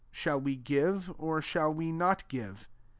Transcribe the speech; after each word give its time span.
snail 0.11 0.39
we 0.41 0.55
give, 0.55 1.11
or 1.19 1.43
shall 1.43 1.71
we 1.71 1.91
not 1.91 2.27
give 2.27 2.67